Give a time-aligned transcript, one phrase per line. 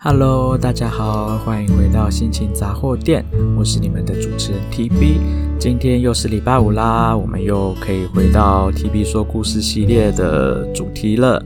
[0.00, 3.24] Hello，大家好，欢迎回到心情杂货店，
[3.58, 5.18] 我是你们的主持人 TB。
[5.58, 11.44] 今天又是礼拜五啦，我们又可以回到 TB 说故事系列的主题了。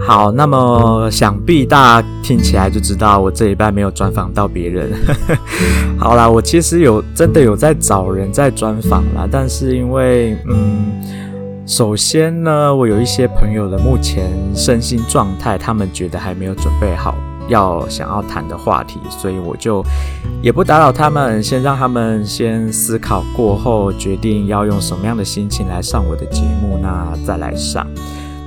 [0.00, 4.90] 好，那么想必大家听起来就知道，我这礼拜没有专访到别人。
[6.00, 10.86] 好啦，我其实有真的有在找人在专访啦，但是因为嗯，
[11.66, 14.24] 首先呢，我有一些朋友的目前
[14.54, 17.14] 身心状态，他们觉得还没有准备好。
[17.48, 19.82] 要想要谈的话题，所以我就
[20.42, 27.86] 也不打扰他们，先让他们先思考过后，决定要用什么样的心情来上我的节目，那再来上。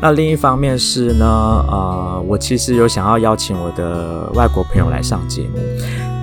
[0.02, 1.26] 那另一方面是呢，
[1.68, 5.60] 呃，我其实有想要邀请我的外国朋友来上节目，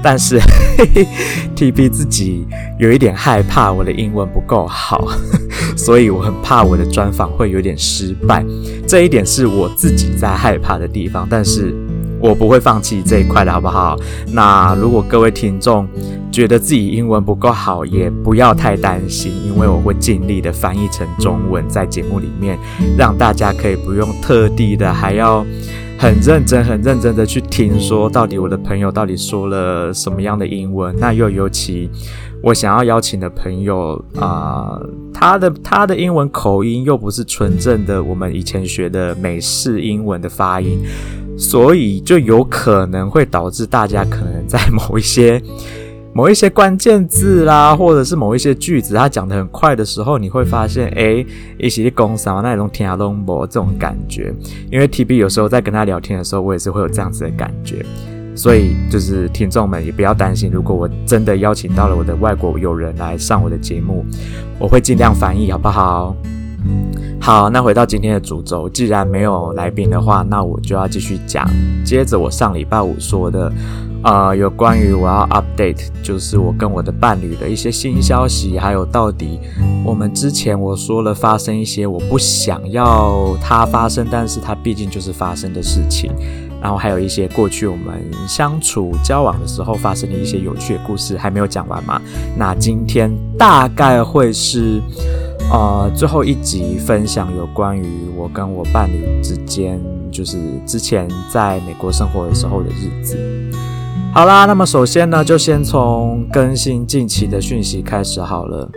[0.03, 0.41] 但是
[0.77, 1.07] 嘿嘿
[1.55, 2.45] TB 自己
[2.79, 5.07] 有一点害怕我的英文不够好，
[5.79, 8.45] 所以我很怕我的专访会有点失败，
[8.87, 11.73] 这一点是我自己在害怕的地方，但是。
[12.21, 13.97] 我不会放弃这一块的好不好？
[14.33, 15.87] 那如果各位听众
[16.31, 22.59] 觉得自己英文不够好，也不要太担心，因为我会尽力的翻译成中文，在节目里面，
[22.97, 25.45] 让大家可以不用特地的还要
[25.99, 30.95] 很认真、很认真的去听，说到底我的朋友到底说了什么样的英文。
[30.99, 31.89] 那又尤其
[32.43, 34.79] 我想要邀请的朋友啊、
[35.13, 40.79] 他的他的英文口音又不是纯正的我们以前学的美式英文的发音。
[41.39, 45.41] 所以就有可能会导致大家可能在某一些
[46.13, 51.25] 某一些关键字啦，或者是某一些句子，他讲得很快的时候，你会发现，诶，
[51.59, 54.35] 一起去工商那种听不懂这种感觉。
[54.73, 57.87] 因为 TB 有时候在跟他聊天的时候，我也是会有这样子的感觉。
[58.35, 64.05] 所以就是听众们也不要担心，如果我真的邀请到了我的外国友人来上我的节目，
[64.59, 66.17] 我会尽量翻译，好不好？
[67.29, 71.47] 好，那回到今天的主轴，既然没有来宾的话，那我就要继续讲。
[71.85, 73.53] 接着我上礼拜五说的，
[74.03, 79.39] 呃，有关于我要 update，就是我跟我的伴侣的一些新消息，还有到底
[79.85, 86.11] 我们之前我说了发生一些我不想要它发生，但是它毕竟就是发生的事情，
[86.63, 92.01] 然后还有一些过去我们相处交往的时候发生的一些有趣的故事，还没有讲完嘛？
[92.39, 94.81] 那今天大概会是。
[95.51, 99.81] 呃，最后一集分享有关于我跟我伴侣之间，
[100.13, 103.17] 就是之前在美国生活的时候的日子。
[104.11, 108.69] 好啦，那么首先呢，就先从更新近期的讯息开始好了。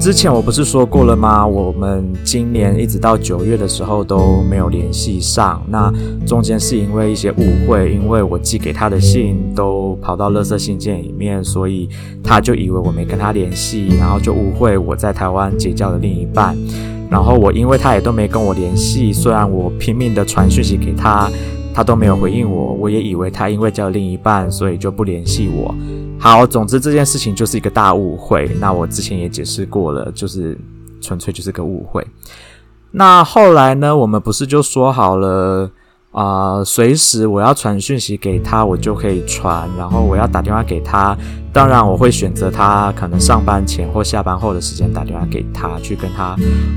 [0.00, 1.46] 之前我不是说过了吗？
[1.46, 5.62] 我们今年一直到九月的时候都没有联系上。
[5.68, 5.92] 那
[6.26, 11.88] 中间是因为一些误会，因为我寄给他的信都跑到垃圾信件里面，所以
[12.24, 16.56] 他就以为我没跟他联系，然后就误会我在台湾结交的另一半。
[17.10, 21.30] 然后我因为他也都没跟我联系，虽然我拼命的传讯息给他，
[21.74, 25.74] 他都没有回应我，我也以为他因为交了另一半，所以就不联系我。
[26.18, 28.50] 好，总之这件事情就是一个大误会。
[28.60, 30.56] 那我之前也解释过了，就是
[31.00, 32.06] 纯粹就是个误会。
[32.90, 35.70] 那后来呢，我们不是就说好了
[36.10, 39.68] 啊，随时我要传讯息给他，我就可以传。
[39.78, 41.16] 然后我要打电话给他，
[41.52, 46.36] 当然我会选择他可能上班前或下班后的时间打电话给他，去跟他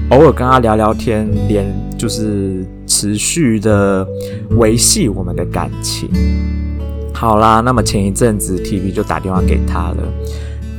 [0.09, 1.67] 偶尔跟他聊聊天，连
[1.97, 4.07] 就是持续的
[4.51, 6.09] 维系我们的感情。
[7.13, 9.97] 好啦，那么前一阵子 TV 就打电话给他了。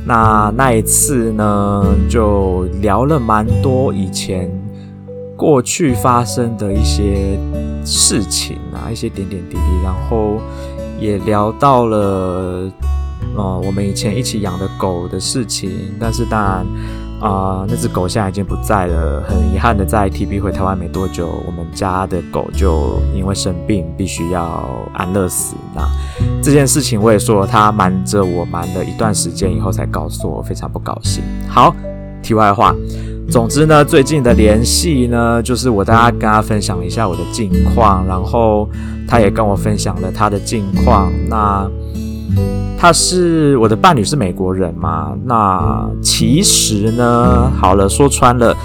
[0.03, 4.49] 那那一次呢，就聊了蛮多以前
[5.35, 7.37] 过去发生的一些
[7.85, 10.41] 事情啊，一些点点滴滴，然后
[10.99, 12.71] 也聊到了
[13.35, 15.69] 呃我们以前一起养的狗的事情。
[15.99, 16.65] 但是当然。
[17.19, 19.23] 啊、那只狗现在已经不在了。
[19.27, 25.55] 很遗憾的，在 TB 回台湾没多久，我们家的狗就因为生病，必须要安乐死。
[25.75, 25.81] 那
[26.43, 31.23] 这件事情我也说了，他瞒着我瞒了一段时间以后才告诉我，非常不高兴。
[31.47, 31.75] 好，
[32.21, 32.75] 题外话，
[33.31, 38.69] 总之呢，最近的联系呢，就是我大家跟他分享一下我的近况，然后
[39.07, 41.11] 他也跟我分享了他的近况。
[41.27, 41.67] 那。
[42.79, 45.17] 他是我的伴侣，是美国人嘛？
[45.25, 48.55] 那其实呢，好了，说穿了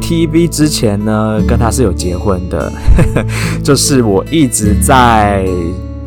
[0.00, 2.72] ，TV 之前呢跟他是有结婚的，
[3.62, 5.46] 就是我一直在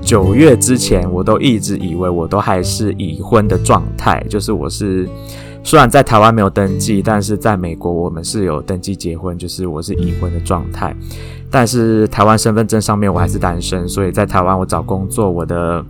[0.02, 5.08] 九月之前，我都一直以为我都还是已婚的状态，就是我是
[5.64, 10.96] 虽然在台湾没有登记，但是在美国我们是有登记结婚，就是我是已婚的状态，
[11.52, 15.86] 但是台湾身份证上面我还是单身，所以在台湾我找工作我的。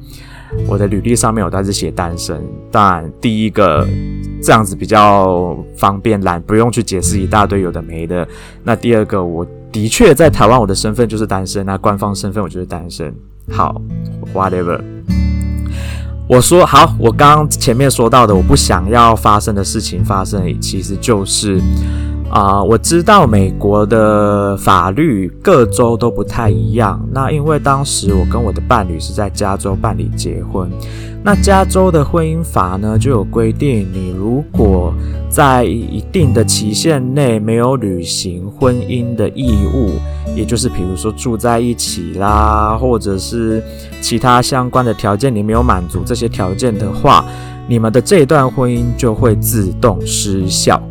[0.68, 3.88] 我的履历上面我都是写单身，当然第一个
[4.42, 8.27] 这样子比较方便，懒不用去解释一大堆有的没的。
[8.63, 13.13] 那第二个，我的确在台湾我的身份就是单身，那官方身份我就是单身。
[13.50, 13.81] 好
[14.33, 14.80] ，whatever。
[16.27, 21.59] 我说好，我刚刚前面说到的，我不想要发生的事情发生，其实就是。
[22.31, 27.05] 啊、我知道美国的法律各州都不太一样。
[27.11, 30.69] 那因为当时我跟我的伴侣是在加州办理结婚，
[31.23, 34.93] 那加州的婚姻法呢就有规定，你如果
[35.29, 39.91] 在一定的期限内没有履行婚姻的义务，
[40.33, 43.61] 也就是比如说住在一起啦，或者是
[43.99, 47.25] 其他相关的条件你没有满足这些条件的话，
[47.67, 50.81] 你们的这段婚姻就会自动失效。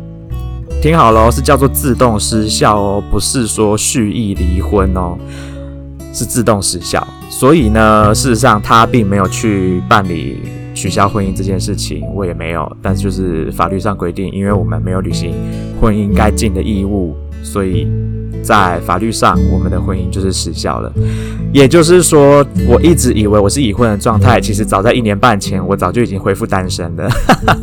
[0.81, 5.15] 听好了，是叫做自动失效哦，不是说蓄意离婚哦，
[6.11, 7.07] 是自动失效。
[7.29, 10.39] 所以呢，事实上他并没有去办理
[10.73, 12.75] 取消婚姻这件事情，我也没有。
[12.81, 15.35] 但是就是法律上规定，因为我们没有履行
[15.79, 17.87] 婚姻该尽的义务，所以
[18.43, 20.91] 在法律上我们的婚姻就是失效了。
[21.53, 27.09] 也就是说，我一直以为我是已婚的状态，其实早在一年半前，我早就已经恢复单身了。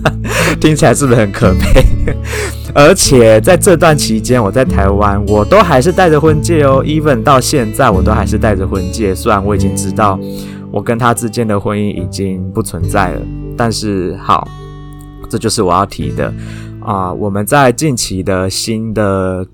[0.60, 2.14] 听起来是不是很可悲？
[2.74, 6.82] 而且在这段期间，我在台湾，我都还是戴着婚戒哦。
[6.84, 9.14] Even 到现在，我都还是戴着婚戒。
[9.14, 10.18] 虽然我已经知道
[10.70, 13.20] 我跟他之间的婚姻已经不存在了，
[13.56, 14.46] 但是好，
[15.28, 16.32] 这就是我要提的
[16.80, 17.12] 啊。
[17.12, 19.46] 我们在近期的新的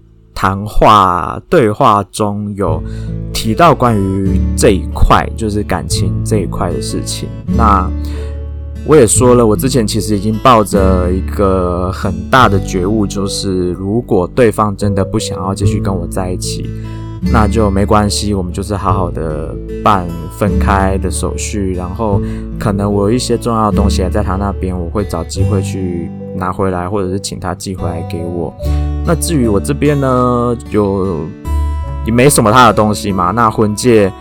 [0.45, 2.79] 谈话对话中有
[3.33, 7.27] 提到关于这一块，就是感情这一块的事情。
[7.57, 7.91] 那。
[8.87, 16.69] 我也说了，我之前其实已经抱着一个很大的觉悟，就是如果对方真的不想要继续跟我在一起，
[17.33, 20.07] 那就没关系，我们就是好好的办
[20.39, 22.21] 分开的手续，然后
[22.61, 28.53] 可能我有一些重要的东西还在他那边，我会找机会去拿回来，或者是请他寄回来给我。
[29.07, 31.27] 那至于我这边呢，就
[32.07, 34.13] 也没什么他的东西嘛，那婚戒。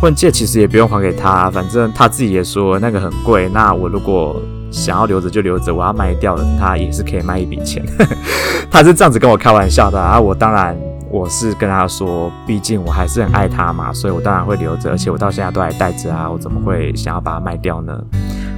[0.00, 3.48] 婚戒其实也不用还给他，反正他自己也说那个很贵。
[3.50, 4.34] 那我如果
[4.68, 7.84] 想要留着就留着，我要卖掉了，他也是可以卖一笔钱。
[8.68, 10.18] 他是这样子跟我开玩笑的啊。
[10.18, 10.76] 我当然
[11.08, 16.28] 我是跟他说，毕竟我还是很爱他嘛，所以我当然会留着，而且我到现在都还带着啊。
[16.28, 17.96] 我怎么会想要把它卖掉呢？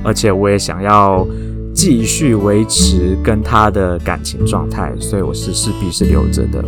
[0.02, 1.26] 而且我也想要
[1.75, 6.65] 继续维持跟他的感情状态，所以我是势必是留着的。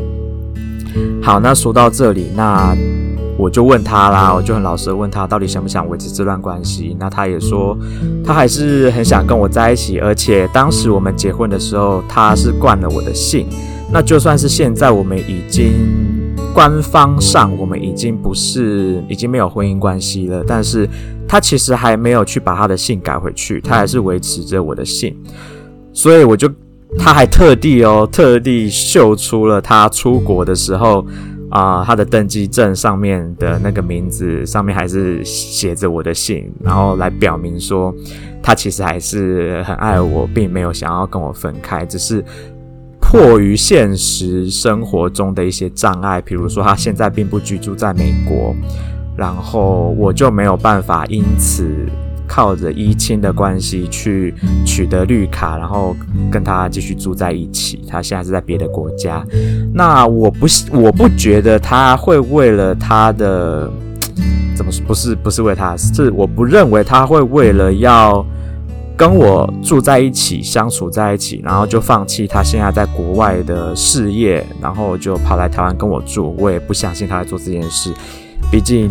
[1.22, 2.76] 好，那说到这里，那。
[3.38, 6.96] 我就问他啦，我就很老实的问他，到底想不想维持这段关系？
[6.98, 7.76] 那他也说，
[8.24, 13.46] 他还是很想跟我在一起，而且当时我们结婚的时候，他是惯了我的性。
[13.92, 15.74] 那就算是现在我们已经
[16.56, 20.88] 官方上，我们已经不是，已经没有婚姻关系了，但是
[21.28, 25.14] 他其实还没有去把他的姓改回去，他还是维持着我的姓。
[25.92, 26.50] 所以我就，
[26.98, 31.06] 他还特地哦，特地秀出了他出国的时候。
[31.48, 37.94] 啊、他的登记证上面的那个名字上面还是写着我的姓，然后来表明说
[38.42, 42.22] 他其实还是很爱我，并没有想要跟我分开，只是
[43.08, 48.54] 迫于现实生活中的一些障碍，比如说他现在并不居住在美国，
[49.16, 51.64] 然后我就没有办法因此。
[52.28, 55.96] 靠着依亲的关系去取得绿卡，然后
[56.28, 57.84] 跟他继续住在一起。
[57.88, 59.24] 他现在是在别的国家，
[59.72, 63.70] 那我不我不觉得他会为了他的
[64.56, 64.84] 怎么说？
[64.84, 68.26] 不是不是为他，是我不认为他会为了要
[68.96, 76.34] 跟我住在一起、相处在一起，然后就放弃他现在在国外的事业，然后就跑来台湾跟我住。
[76.38, 77.92] 我也不相信他在做这件事，
[78.50, 78.90] 毕竟。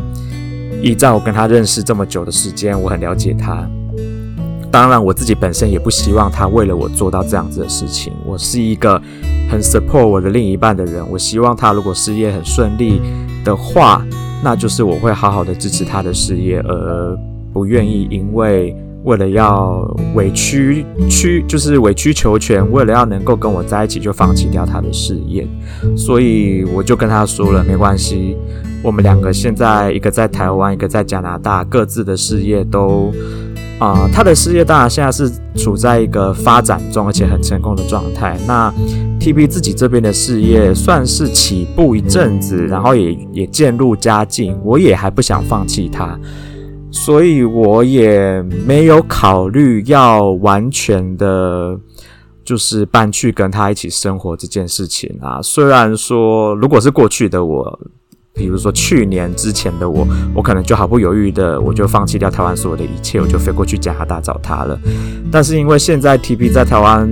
[0.82, 3.68] 依照我跟他认识这么久的时间，我很了解他。
[4.70, 8.12] 当然，我自己本身也不希望他为了我做到这样子的事情。
[8.26, 9.02] 我是一个
[9.50, 11.04] 很 support 我的另一半的人。
[11.10, 13.02] 我希望他如果事业很顺利
[13.44, 14.06] 的话，
[14.44, 17.18] 那就是我会好好的支持他的事业，而
[17.54, 25.48] 不愿意因为为了要委曲曲，就是委曲求全，为了要能够跟我在一起就放弃掉他的事业。
[25.96, 28.36] 所以我就跟他说了，没关系。
[28.84, 33.12] 我们两个现在一个在台湾，一个在加拿大，各自的事业都，
[33.80, 38.38] 啊、他的事业当然现在是处在一个发展中，而且很成功的状态。
[38.48, 38.74] 那
[39.20, 46.20] TB 自己这边的事业算是起步一阵子，然后也也渐入佳境，我也还不想放弃他，
[46.96, 51.78] 所以我也没有考虑要完全的，
[52.44, 55.40] 就是搬去跟他一起生活这件事情啊。
[55.42, 57.80] 虽然说，如果是过去的我。
[58.38, 64.78] 比如说去年之前的我，我可能就毫不犹豫的，我就放弃掉台湾所有的一切，我就飞过去加拿大找他了。
[65.32, 67.10] 但是因为现在 TP 在台湾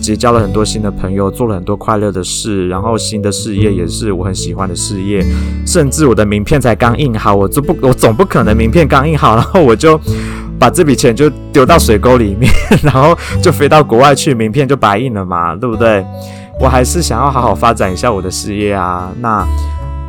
[0.00, 5.24] 结交了很多新的朋友，做了很多快乐的事，然后新的事业也是我很喜欢的事业，
[5.66, 10.00] 甚至我的名片才刚印好，我就不，我总不可能名片刚印好，然后我就
[10.58, 12.50] 把这笔钱就丢到水沟里面，
[12.82, 16.04] 然后就飞到国外去，名片就白印了嘛，对不对？
[16.60, 19.46] 我还是想要好好发展一下我的事业啊，那。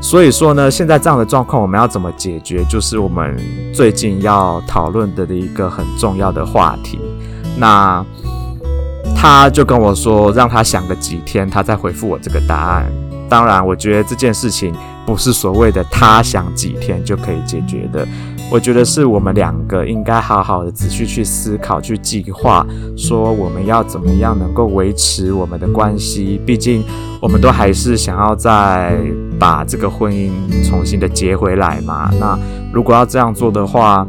[0.03, 2.65] 所以说呢，现在这样的状况，我们要怎么解决？
[2.67, 3.37] 就是我们
[3.71, 6.99] 最近要讨论的一个很重要的话题。
[7.55, 8.03] 那
[9.21, 12.91] 他就跟我说，让他想个几天，他再回复我这个答案。
[13.29, 14.73] 当然，我觉得这件事情
[15.05, 18.03] 不是所谓的他想几天就可以解决的。
[18.51, 22.65] 我觉得是我们两个应该好好的仔细去思考、去计划，
[22.97, 26.41] 说我们要怎么样能够维持我们的关系。
[26.43, 26.83] 毕竟，
[27.21, 28.97] 我们都还是想要再
[29.39, 30.31] 把这个婚姻
[30.67, 32.09] 重新的结回来嘛。
[32.19, 32.35] 那
[32.73, 34.05] 如果要这样做的话，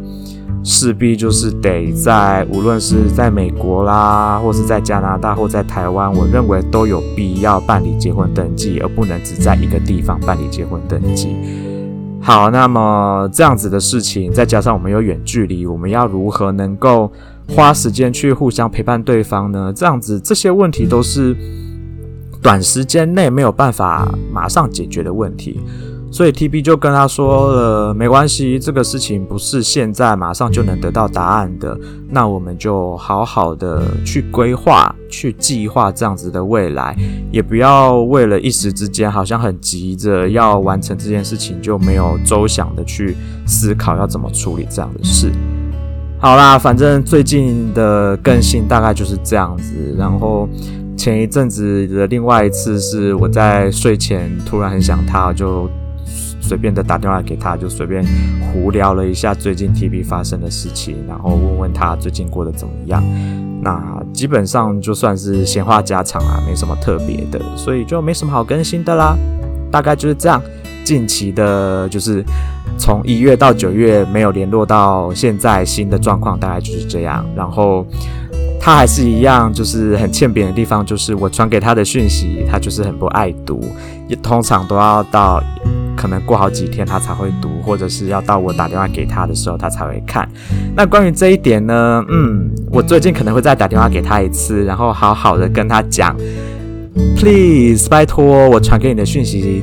[0.64, 11.36] 势必就是得在无论是在美国啦，或是在加拿大，或在台湾，我认为都有必要办理结婚登记，而不能只在一个地方办理结婚登记。
[12.20, 17.10] 好，那么这样子的事情，再加上我们有远距离，我们要如何能够
[17.48, 19.72] 花时间去互相陪伴对方呢？
[19.74, 21.36] 这样子，这些问题都是
[22.40, 25.60] 短时间内没有办法马上解决的问题。
[26.12, 31.74] 所以 TB 就跟他说了，没关系，这个事情不是现在马上就能得到答案的。
[32.10, 36.94] 那我们就好好的去规划、去计划这样子的未来，
[37.30, 43.16] 也不要为了一时之间好像很急着要完成这件事情，就没有周详的去
[43.46, 45.32] 思考要怎么处理这样的事。
[46.18, 49.72] 好啦，反正最近的更新大概就是这样子。
[49.96, 50.46] 然后
[50.94, 55.70] 前一阵子的另外一次是我在睡前突然很想他，就。
[56.42, 58.04] 随便的打电话给他，就随便
[58.52, 63.02] 胡聊了一下最近 TB 发生的事情，然后问问他最近过得怎么样。
[63.62, 69.16] 那基本上就算是闲话家常啊，没什么特别的，所以就没什么好更新的啦。
[69.70, 70.42] 大概就是这样。
[70.84, 72.24] 近期的，就是
[72.76, 77.24] 从一月到九月没有联络到现在新的状况，大概就是这样。
[77.36, 77.86] 然后
[78.60, 83.64] 他还是一样，就是很欠扁的地方，就是我传给他的讯息，他就是很不爱读，
[84.08, 85.40] 也通常都要到。
[85.96, 90.28] 可能过好几天他才会读，或者是要到我打电话给他的时候他才会看。
[90.74, 96.16] 那关于这一点呢，嗯，我最近可能会再打电话给他一次，然后好好的跟他讲
[97.16, 99.62] ，Please，拜托我传给你的讯息，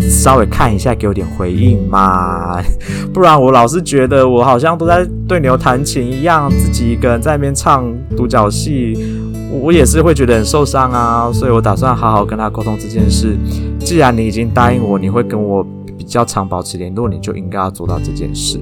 [0.00, 2.60] 稍微看一下，给我点回应嘛，
[3.12, 8.96] 不然我老是觉得我好像都在对牛弹琴一样，自己一个人在那边唱独角戏，
[9.60, 11.30] 我也是会觉得很受伤啊。
[11.32, 13.36] 所以我打算好好跟他沟通这件事。
[13.78, 15.66] 既然你已经答应我，你会跟我
[15.98, 18.60] 比较常保持联络，你就应该要做到这件事。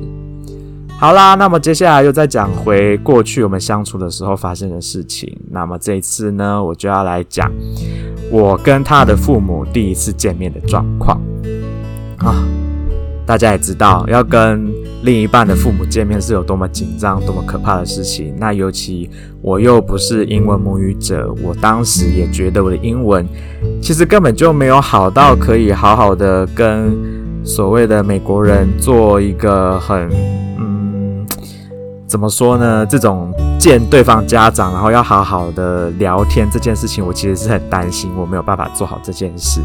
[0.99, 5.35] 好啦，那么接下来又再讲回过去我们相处的时候发生的事情。
[5.51, 7.51] 那么这一次呢，我就要来讲
[8.31, 11.19] 我跟他的父母第一次见面的状况
[12.19, 12.45] 啊。
[13.25, 14.71] 大家也知道，要跟
[15.03, 18.35] 另一半的父母见面是有多么紧张、多么可怕的事情。
[18.39, 19.09] 那尤其
[19.41, 23.27] 我又不是英文母语者，我当时也觉得我的英文
[23.81, 26.97] 其实根本就没有好到可以好好的跟
[27.43, 30.11] 所谓的美国人做一个很
[30.59, 31.27] 嗯，
[32.07, 32.85] 怎么说呢？
[32.85, 39.63] 这种见对方家长，然后要好好的聊天这件事情，我其实是很担心，我没有办法做好这件事。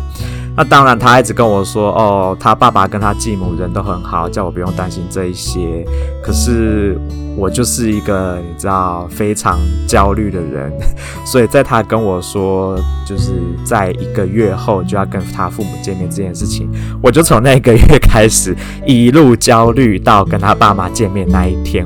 [0.57, 5.85] 那当然，他一直跟我说，哦，他爸爸跟他继母人都很好，叫我不用担心这一些。
[6.23, 6.97] 可是
[7.35, 10.71] 我就是一个你知道非常焦虑的人，
[11.27, 13.33] 所以在他跟我说，就是
[13.65, 16.69] 在一个月后就要跟他父母见面这件事情，
[17.03, 21.85] 我就从那个月开始一路焦虑到跟他爸妈见面那一天，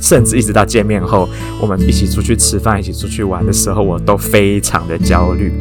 [0.00, 1.28] 甚至一直到见面后，
[1.60, 5.52] 我们一起出去吃饭、一起出去玩的时候，我都非常的焦虑。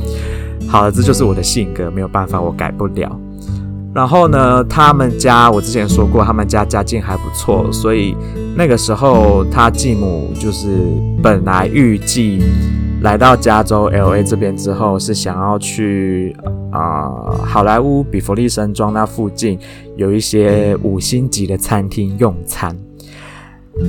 [0.73, 3.15] 好了，这就是我的性格，没有办法，我改不了。
[3.93, 8.17] 然后呢，他们家我之前说过，他们家家境还不错，所以
[8.57, 10.67] 那个时候他继母就是
[11.21, 12.41] 本来预计
[13.03, 16.35] 来到加州 LA 这边之后，是想要去
[16.71, 17.07] 啊、
[17.45, 19.59] 好莱坞比佛利山庄那附近
[19.95, 22.75] 有一些五星级的餐厅用餐。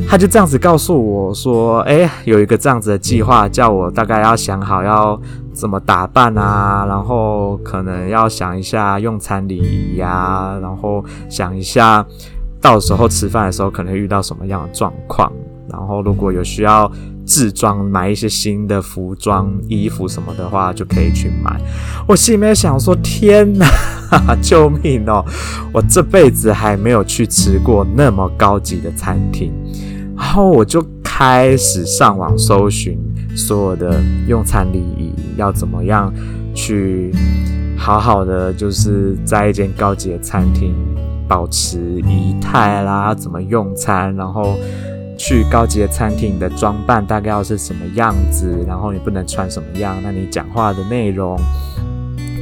[0.09, 5.21] 他就这样子告诉我说：“哎，有一个这样子的计划，叫我大概要想好要
[5.53, 12.05] 怎么打扮啊，然后可能要想一下用餐礼仪呀，然后想一下
[12.63, 15.31] 到时候吃饭的时候可能遇到什么样的状况，
[15.69, 16.91] 然后如果有需要
[17.27, 21.61] 置装买一些新的服装、衣服什么的话，就可以去买。”
[22.07, 23.67] 我心里面想说：“天哪，
[24.43, 25.25] 救命哦！
[25.73, 29.53] 我这辈子还没有去吃过那么高级的餐厅。”
[30.17, 32.99] 然后我就开始上网搜寻
[33.37, 36.13] 所有的用餐礼仪要怎么样
[36.55, 37.13] 去
[37.77, 40.73] 好好的，就是在一间高级的餐厅
[41.27, 44.57] 保持仪态啦，怎么用餐，然后
[45.27, 51.35] 去高级的餐厅你的装扮大概要是什么样子，然后你不能穿什么样，那你讲话的内容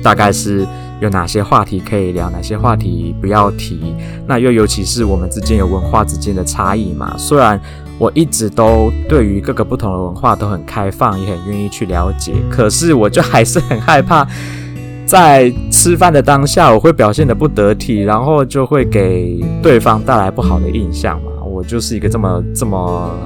[0.02, 0.66] 大概是
[1.00, 3.94] 有哪些话题可以聊，哪些话题不要提，
[4.26, 7.60] 那又尤其是我们之间有文化之间的差异嘛，虽然。
[7.98, 12.32] 我一直都对于各个不同的文化都很开放，也很愿意去了解。
[12.50, 14.26] 可是我就还是很害怕，
[15.06, 21.30] 在吃饭的当下，我会表现得不得体，然后就会给对方带来不好的印象嘛。
[21.62, 23.16] 我就是一个这么这么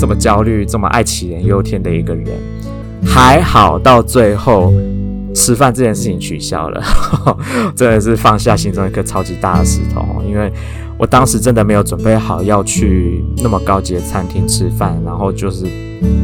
[0.00, 2.26] 这么焦虑、这么爱杞人忧天的一个人。
[3.06, 4.72] 还好到最后，
[5.32, 6.82] 吃饭这件事情取消了，
[7.76, 10.52] 真的是放下心中一颗超级大的石头，因为。
[11.00, 15.64] 我当时真的没有准备好要去那么高级的餐厅吃饭，然后就是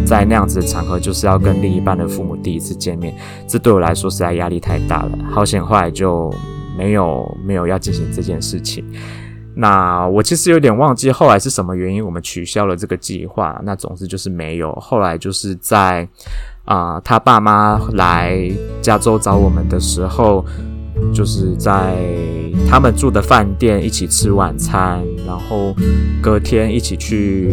[0.04, 3.14] 在那样子的场合，就是要跟另一半的父母第一次见面，
[3.46, 5.10] 这对我来说实在压力太大了。
[5.30, 6.28] 好险，后来就
[6.76, 8.84] 没有没有要进行这件事情。
[9.54, 13.60] 那我其实有点忘记后来是什么原因，我们取消了这个计划。
[13.64, 14.72] 那总之就是没有。
[14.74, 16.08] 后来就是在
[16.64, 20.44] 啊、他爸妈来加州找我们的时候。
[21.12, 21.96] 就是在
[22.68, 25.74] 他们住的饭店一起吃晚餐，然后
[26.22, 27.52] 隔天一起去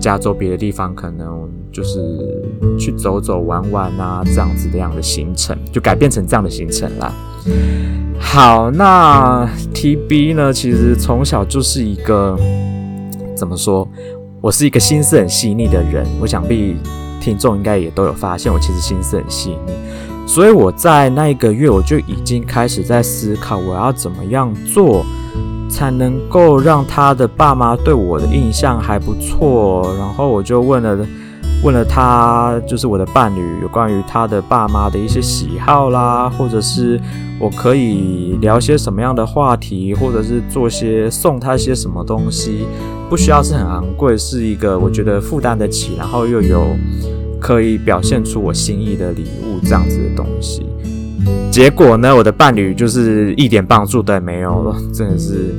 [0.00, 2.42] 加州别的地方，可能就是
[2.78, 7.12] 去走走玩玩啊，这样子的样的行程，就改变成这样的行程啦。
[8.20, 12.36] 好，那 TB 呢，其实从小就是一个
[13.34, 13.88] 怎么说，
[14.40, 16.76] 我是一个心思很细腻的人，我想必
[17.20, 19.72] 听众应该也都有发现，我其实心思很细腻。
[20.26, 25.04] 所以我在那一个月，我就已经开始在思考，我要怎么样做，
[25.70, 29.94] 才能够让他的爸妈对我的印象还不错。
[29.96, 31.06] 然后我就问了，
[31.62, 37.00] 问了他，就是我的伴侣，有关于他的爸妈的一些喜好啦，或者是
[37.38, 42.66] 我可以聊些什么样的话题，或者是做些送他些什么东西，
[43.08, 46.76] 不需要是很昂贵，是一个我觉得负担得起，然后又有。
[47.40, 50.66] 可以表现出我心意的礼物，这样子的东西，
[51.52, 55.54] 结果呢，我的伴侣就是一点帮助都没有了，真的是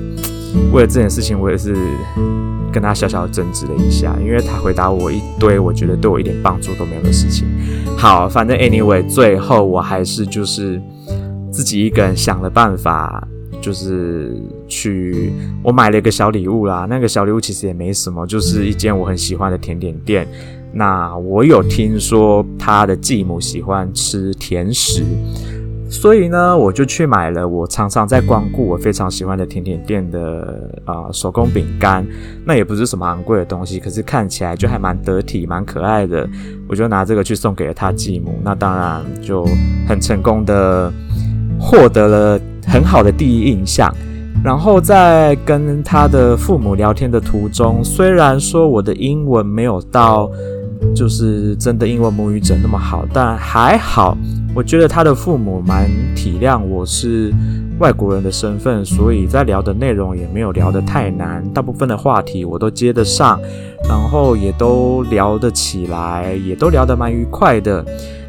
[0.74, 1.74] 为了这件事情，我也是
[2.71, 7.47] 跟他小小争执了一下，因为他回答我一堆我觉得对我一点帮助都没有的事情。
[7.97, 10.82] 好，反正 anyway，最后我还是就是
[11.51, 13.27] 自己一个人想了办法，
[13.60, 14.36] 就是
[14.67, 16.86] 去我买了一个小礼物啦。
[16.89, 20.27] 那个小礼物其实也没什么，就是一间我很喜欢的甜点店。
[20.71, 25.03] 那我有听说他的继母喜欢吃甜食，
[25.89, 32.06] 所以呢，我就去买了我常常在光顾我非常喜欢的甜点店的啊、手工饼干。
[32.45, 36.30] 那也不是什么昂贵的东西，可是看起来就还蛮得体、蛮可爱的。
[36.67, 39.43] 我就拿这个去送给了他继母，那当然就
[39.88, 40.93] 很成功的
[41.60, 43.91] 获得了很好的第一印象。
[44.43, 50.30] 然后在跟他的父母聊天的途中，虽然说我的英文没有到。
[50.95, 54.17] 就是真的英文母语者那么好，但还好，
[54.56, 57.34] 我觉得他的父母蛮体谅我是
[57.80, 63.40] 外国人的身份，所以在聊的内容也没有聊得太难，大部分的话题我都接得上，
[63.88, 67.86] 然后也都聊得起来，也都聊得蛮愉快的，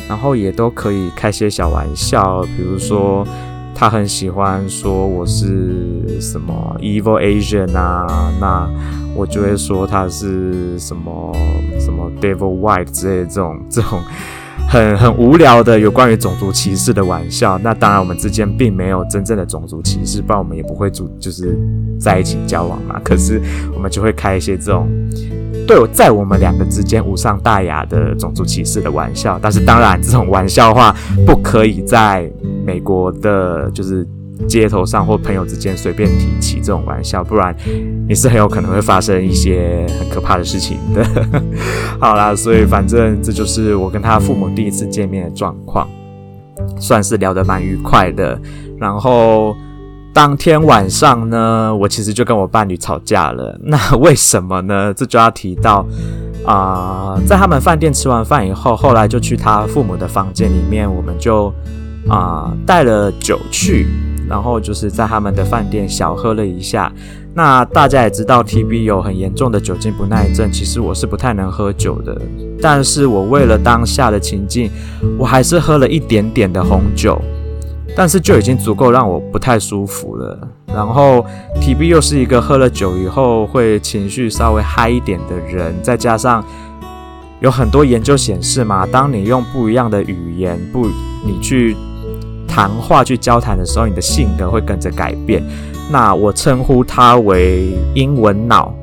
[0.09, 3.27] 然后也都可以开些小玩笑，比如说
[3.75, 8.71] 他很喜欢说我是什么 Evil Asian 啊，那。
[9.13, 11.37] 我就会说他是什么
[11.81, 14.01] 什么 Devil White 之类这种这种
[14.71, 17.59] 很很无聊的有关于种族歧视的玩笑。
[17.59, 21.59] 那当然，我们之间并没有真正的种族歧视，不然我们也不会组就是
[21.99, 23.01] 在一起交往嘛。
[23.03, 23.43] 可是
[23.75, 24.89] 我们就会开一些这种
[25.67, 29.41] 对我在我们两个之间无伤大雅的种族歧视的玩笑。
[29.43, 30.95] 但是当然，这种玩笑话
[31.27, 32.31] 不可以在
[32.65, 34.07] 美国的，就是。
[34.49, 37.55] 街头上或朋友之间随便提起这种玩笑，不然
[38.09, 41.05] 你是很有可能会发生一些很可怕的事情的。
[42.01, 45.89] 好啦，所以反正这就是我跟他父母第一次见面的状况，
[46.79, 48.41] 算是聊得蛮愉快的。
[48.79, 49.55] 然后
[50.13, 53.59] 当天晚上呢，我其实就跟我伴侣吵架了。
[53.63, 54.93] 那为什么呢？
[54.95, 55.87] 这就要提到
[56.47, 61.53] 啊、在他们饭店吃完饭以后，后来就去他父母的房间里面，我们就
[62.09, 63.87] 啊、带了酒去。
[64.31, 66.91] 然后就是在他们的饭店小喝了一下。
[67.35, 72.17] 那大家也知道，TB 有很严重的酒精不耐症，其实我是不太能喝酒的。
[72.61, 74.71] 但是我为了当下的情境，
[75.19, 77.21] 我还是喝了一点点的红酒，
[77.97, 80.49] 但是就已经足够让我不太舒服了。
[80.67, 81.25] 然后
[81.61, 86.45] TB 又是一个喝了酒以后会情绪稍微嗨一点的人，再加上
[87.41, 90.87] 有很多研究显示嘛，当你用不一样的语言，不，
[91.25, 91.77] 你去
[92.51, 95.41] 谈话、去交谈的时候，你的性格会跟着改变。
[95.91, 98.75] 那我称呼它为英文脑。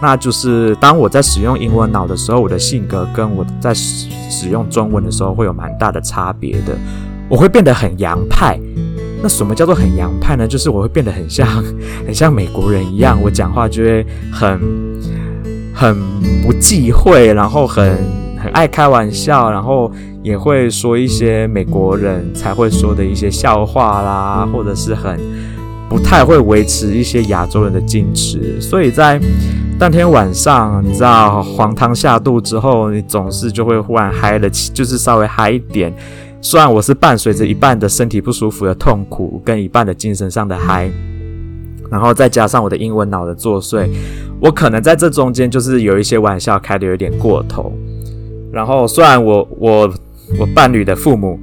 [0.00, 6.78] 那就是当我在使用英文脑的时候，我的性格跟我在使用中文的时候会有蛮大的差别的。
[7.28, 8.58] 我会变得很洋派。
[9.20, 10.46] 那什么叫做很洋派呢？
[10.46, 11.44] 就是我会变得很像
[12.06, 14.60] 很像美国人一样，我讲话就会很
[15.74, 15.96] 很
[16.46, 17.98] 不忌讳，然后很
[18.40, 19.90] 很爱开玩笑，然后
[20.28, 25.18] 也会说一些美国人才会说的一些笑话啦，或者是很
[25.88, 29.20] 不太会维持一些亚洲人的矜持，所以在。
[29.80, 35.94] 当天晚上，你知道黄汤下肚之后，你总是就会忽然嗨了起，就是稍微嗨一点。
[36.40, 40.90] 虽然我是伴随着一半的身体不舒服的痛苦，跟一半的精神上的嗨，
[41.92, 43.88] 然后再加上我的英文脑的作祟，
[44.40, 47.72] 我可能在这中间就是有一些玩笑开的有点过头。
[48.50, 49.88] 然后虽然我我
[50.38, 51.38] 我伴侣的父母。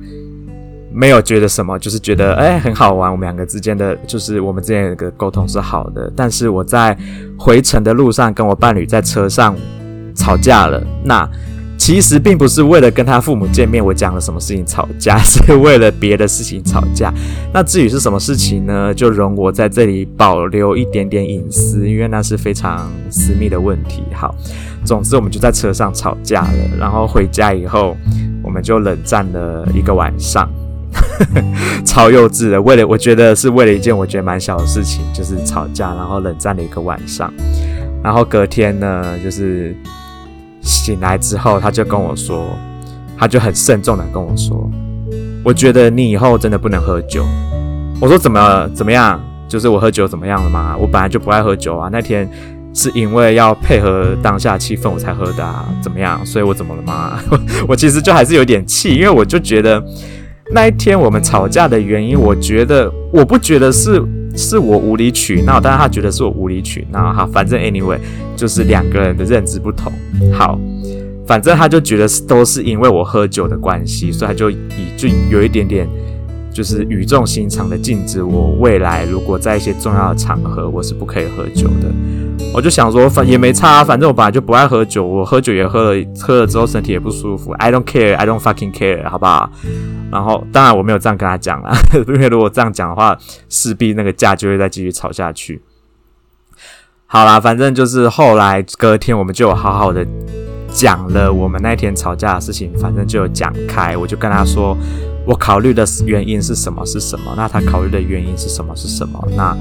[0.97, 3.11] 没有觉得什么，就是觉得哎很好玩。
[3.11, 6.09] 我们两个之间的就是我们之间一个沟通是好的。
[6.15, 6.97] 但是我在
[7.37, 9.53] 回程的路上跟我伴侣在车上
[10.15, 10.81] 吵架了。
[11.03, 11.29] 那
[11.77, 17.13] 其实并不是为了跟他父母见面，我讲了什么事情吵架， 是为了别的事情吵架。
[17.53, 18.93] 那至于是什么事情呢？
[18.93, 24.03] 就容我在这里保留一点点隐私，因为那是非常私密的问题。
[24.13, 24.33] 好，
[24.83, 26.53] 总之我们就在车上吵架了。
[26.79, 27.95] 然后回家以后，
[28.41, 30.49] 我们就冷战了一个晚上。
[31.85, 37.31] 超幼稚的，为了我觉得是为了一件我觉得蛮小的事情，就是吵架，然后冷战了一个晚上，
[38.01, 39.75] 然后隔天呢，就是
[40.65, 42.49] 醒来之后，他就跟我说，
[43.17, 44.69] 他就很慎重的跟我说，
[45.43, 47.23] 我觉得你以后真的不能喝酒。
[48.01, 49.17] 我说怎么怎么样？
[49.47, 50.75] 就是我喝酒怎么样了吗？
[50.77, 52.29] 我本来就不爱喝酒啊，那天
[52.73, 56.19] 是因为要配合当下气氛我才喝的啊，怎么样？
[56.25, 57.19] 所以我怎么了吗？
[57.69, 59.81] 我其实就还是有点气，因为我就觉得。
[60.51, 63.99] 那一天我们吵架的原因，我觉得我不觉得是
[64.35, 67.13] 是我无理取闹，但是他觉得是我无理取闹。
[67.13, 67.97] 哈，反正 anyway
[68.35, 69.91] 就是两个人的认知不同。
[70.33, 70.59] 好，
[71.25, 74.57] 反正他就觉得都是因为我喝酒的关系，所以他就以
[74.97, 75.87] 就有一点点
[76.55, 81.91] 就是语重心长的禁止我未来如果在一些重要的场合，我是不可以喝酒的。
[82.53, 87.51] 我就想说，反也没差，反正我本来就不爱喝酒，我喝酒也喝了，喝了之后身体也不舒服。
[87.53, 89.51] I don't care, I don't fucking care，好不好？
[90.09, 91.75] 然后当然我没有这样跟他讲啦，
[92.07, 93.17] 因为如果这样讲的话，
[93.49, 95.61] 势必那个架就会再继续吵下去。
[97.05, 100.05] 好啦，反正就是后来隔天我们就有好好的
[100.69, 103.97] 讲了我们那天吵架的事情，反正就有讲开。
[103.97, 104.77] 我就跟他说，
[105.25, 109.55] 我考虑的原因是什么是什么，那他考虑的原因是什么是什么，那。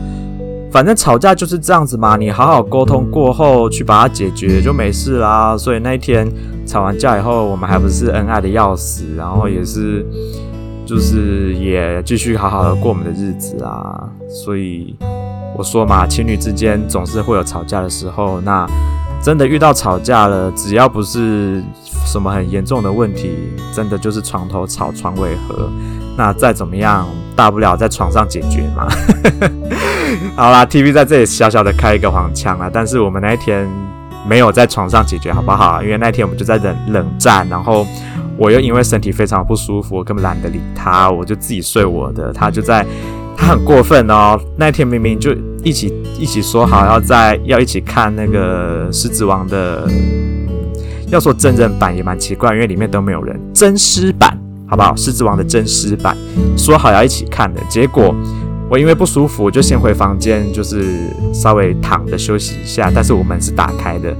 [0.70, 5.56] 反正吵架就是这样子嘛，你好好沟通过后去把它解决就没事啦。
[5.56, 6.28] 所以那一天
[6.66, 10.04] 吵完架以后，我们还不是恩爱的要死，然后也是
[10.84, 14.10] 就是也继续好好的过我们的日子啊。
[14.28, 14.96] 所以
[15.56, 18.40] 我说嘛，情侣之间总是会有吵架的时候。
[18.40, 18.66] 那
[19.24, 21.64] 真的遇到吵架了，只要不是
[22.04, 23.34] 什么很严重的问题，
[23.74, 25.70] 真的就是床头吵，床尾和。
[26.14, 28.86] 那再怎么样，大不了在床上解决嘛。
[30.36, 33.66] 好啦，TV 在这里小小的开一个黄腔啊，但是我们那一天
[34.28, 35.82] 没有在床上解决，好不好？
[35.82, 37.86] 因为那天我们就在冷冷战，然后
[38.36, 42.30] 我又因为身体非常不舒服，我根本懒得理他，我就自己睡我的。
[42.30, 42.84] 他就在，
[43.38, 44.38] 他很过分哦。
[44.58, 45.34] 那天明明就
[45.64, 49.88] 一起一起说好要在要一起看那个狮子王的，
[51.08, 54.94] 要说真人版也蛮奇怪，因为里面都没有人，真狮版好不好？
[54.94, 56.16] 狮子王的真狮版
[56.56, 58.14] 说好要一起看的，结果。
[58.70, 60.86] 我因为不舒服，我就先回房间，就是
[61.34, 62.90] 稍微躺着休息一下。
[62.92, 64.10] 但是我门是打开的，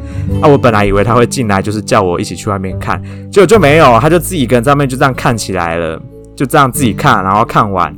[0.43, 3.03] 啊，我本来以为他会进来，就是叫我一起去外面看，
[3.33, 6.01] 结果就没有，他就自己一个人在外面就这样看起来了，
[6.37, 7.93] 就这样自己看，然后看完，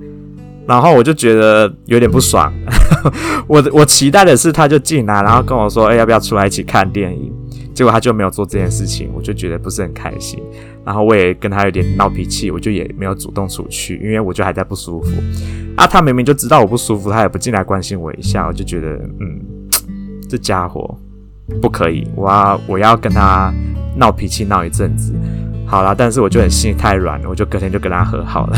[0.66, 2.52] 然后我就觉得有点不爽。
[3.46, 7.32] 我我期待的是他就进来，然后跟我说，哎，要不要出来一起看电影？
[7.72, 10.42] 结果他就没有做这件事情，我就觉得不是很开心。
[10.84, 15.10] 然后我也跟他有点闹脾气，我就也没有主动出去，因为我就还在不舒服。
[15.76, 18.88] 啊，他明明就知道我不舒服，他也不进来关心我一下，我就觉得，
[19.20, 19.40] 嗯，
[20.28, 20.96] 这家伙
[21.60, 23.52] 不可以，我要我要跟他
[23.94, 25.14] 闹脾气闹一阵子。
[25.66, 28.56] 好啦，但是我就很心太软了，我就隔天就跟他和好了。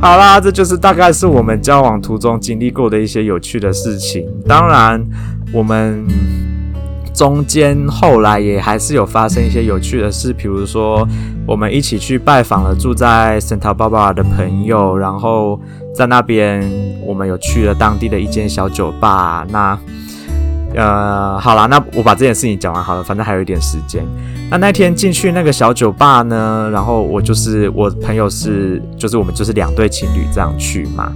[0.00, 4.26] 好啦，这就是大概是我们交往途中经历过的一些有趣的事情。
[4.46, 5.04] 当然，
[5.52, 6.04] 我们。
[7.16, 11.08] 中间后来也还是有发生一些有趣的事，比如说
[11.46, 15.58] 我们一起去拜访了住在 Santa Barbara 的朋友，然后
[15.94, 16.62] 在那边
[17.02, 19.46] 我们有去了当地的一间小酒吧。
[19.48, 19.78] 那
[20.76, 24.04] 呃，好啦，那我把这件事情讲完好了，反正还有一点时间。
[24.50, 31.10] 那那天进去那个小酒吧呢，然后我就是我朋友是，就是我们就是两对情侣这样去嘛。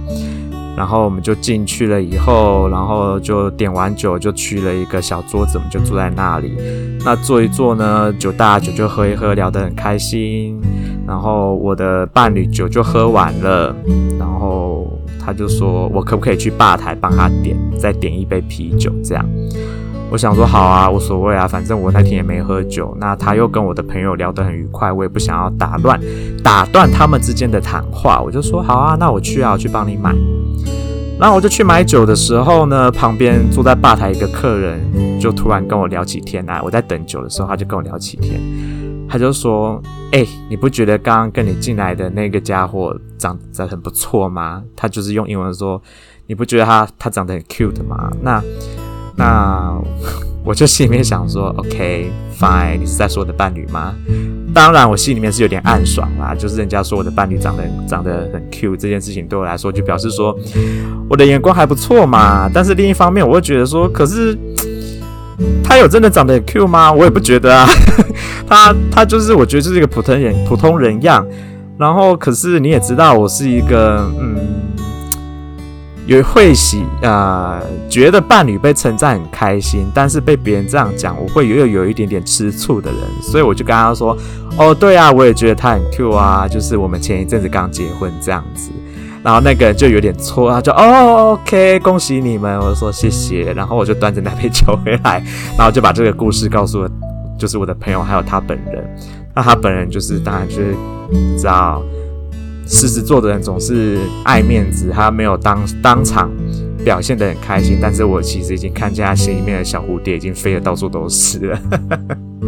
[0.75, 6.57] 然后我们就进去了以后，然后就点完酒，就去了一个小桌子，我们就坐在那里。
[7.05, 10.59] 那坐一坐呢，酒大家酒就喝一喝，聊得很开心。
[11.05, 13.75] 然后我的伴侣酒就喝完了，
[14.17, 14.87] 然后
[15.23, 19.25] 他就说我可不可以去吧台帮他点，再点一杯啤酒这样。
[20.11, 22.93] 我想说好啊，无所谓啊，反正我那天也没喝酒。
[22.99, 25.97] 那他又跟我的朋友聊得很愉快，我也不想要打乱、
[26.43, 28.21] 打断他们之间的谈话。
[28.21, 30.13] 我就说好啊，那我去啊，我去帮你买。
[31.17, 34.81] 然后我就去买酒的时候呢，旁边坐在吧台一个客人
[35.17, 36.59] 就突然跟我聊起天来。
[36.61, 38.41] 我在等酒的时候，他就跟我聊起天，
[39.11, 39.81] 他就说
[40.13, 45.81] ：“哎，你不觉得刚刚跟你进来的那个家伙长得很不错吗？”他就是用英文说
[46.27, 48.41] ：“你不觉得他他长得很 cute 吗？”那。
[49.17, 49.77] 那
[50.43, 53.93] 我就心里面想说，OK，fine，你是在说我的伴侣吗？
[54.53, 60.35] 当然，我心里面是有点暗爽啦，就是人家说我的伴侣长得长得很 cute 这件事情，对我来说就表示说
[61.09, 62.49] 我的眼光还不错嘛。
[62.51, 64.35] 但是另一方面，我会觉得说，可是
[65.63, 66.91] 他有真的长得很 Q 吗？
[66.91, 67.67] 我也不觉得啊。
[68.47, 71.25] 他他就是我觉得就是一个普通人普通人样。
[71.77, 74.35] 然后，可是你也知道，我是一个嗯。
[76.07, 84.17] 有会喜啊、呃，觉得伴侣被称赞很开心，但是被别人这样讲，我会又有，有一点点吃醋的人，所以我就跟他说
[84.57, 88.71] ：“哦，对啊，我也觉得他很 Q 啊，就是我们前一阵子刚结婚这样子。”
[89.23, 95.23] 然后那个人就有点错，他就哦，OK，恭喜你们，我说谢谢，然后我就端着那杯酒回来，
[95.57, 96.89] 然后就把这个故事告诉了，
[97.37, 98.97] 就是我的朋友还有他本人。
[99.33, 100.75] 那他本人就是当然就是
[101.09, 101.81] 你知道。
[102.67, 106.31] 狮子座的人总是爱面子，他没有当当场
[106.85, 111.59] 表现得很开心，但是我其实已经看见他心里面的小蝴蝶已经飞得到处都是了。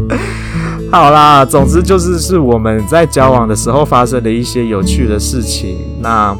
[0.89, 5.77] 好啦，总之就是是我们在交往的时候发生的一些有趣的事情。
[5.99, 6.33] 那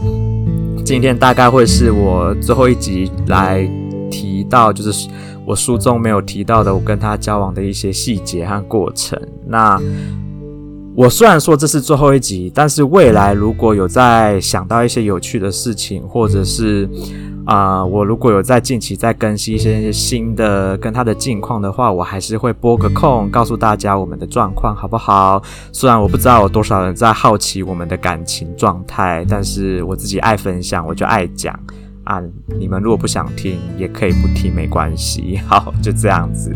[0.83, 3.67] 今天大概会是我最后一集来
[4.11, 5.07] 提到，就是
[5.45, 9.19] 我书中没有提到的我跟他交往的一些细节和过程。
[9.47, 9.81] 那。
[10.95, 16.87] 我虽然说这是最后一集，但是未来如果有在想到一些有趣的事情，或者是
[17.45, 25.41] 啊、我如果有在近期再更新一些新的跟他的近况的话，我还是会拨个空告诉大家我们的状况，好不好？
[25.71, 31.53] 虽然我不知道有多少人在好奇我们的感情状态，但是我自己爱分享，我就爱讲
[32.06, 32.21] 啊。
[32.58, 35.38] 你们如果不想听，也可以不听，没关系。
[35.45, 36.51] 好，就这样子。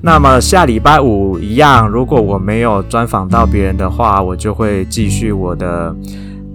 [0.00, 5.94] 那么下礼拜五一样，如果我没有专访到别人的话，我就会继续我的，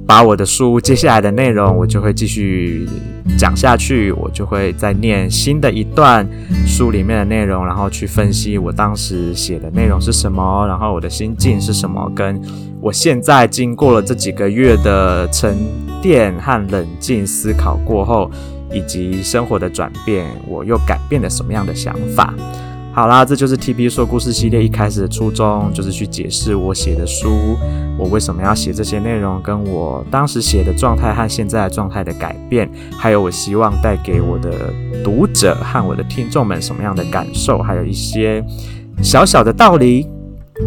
[0.05, 2.87] 把我的书接下来的内容，我就会继续
[3.37, 4.11] 讲下去。
[4.11, 6.27] 我就会再念新的一段
[6.67, 12.39] 书里面的内容，然后去分析我当时写的内容是什么，然后我的心境是什么，跟
[12.81, 15.57] 我现在经过了这几个月的沉
[16.01, 18.29] 淀和冷静思考过后，
[18.73, 22.33] 以及生活的转变，我又改变了什么样的想法。
[22.93, 27.57] 好啦，这就是 TB 说故事系列一开始的初衷，就是去解释我写的书，
[27.97, 34.71] 我为什么要写这些内容，跟我当时写的状态和现在的状态的改变，还有我希望带给我的
[35.03, 38.45] 读者和我的听众们什么样的感受，还有一些
[39.01, 40.07] 小小的道理。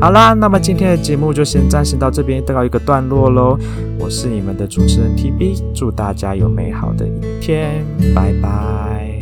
[0.00, 3.56] 好啦，那么今天的节目就先暂时到这边告一个段落喽。
[4.00, 9.20] 我是你们的主持人 TB，祝大家有美好的一天，拜拜。